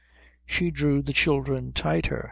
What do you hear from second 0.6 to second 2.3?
drew the children tighter.